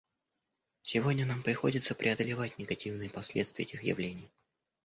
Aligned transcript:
Сегодня 0.81 1.27
нам 1.27 1.43
приходится 1.43 1.93
преодолевать 1.93 2.57
негативные 2.57 3.11
последствия 3.11 3.65
этих 3.65 3.83
явлений. 3.83 4.31